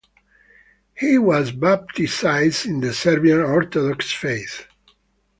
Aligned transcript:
He 0.95 1.19
was 1.19 1.51
baptized 1.51 2.65
in 2.65 2.79
the 2.79 2.91
Serbian 2.91 3.39
Orthodox 3.41 4.11
faith. 4.11 4.65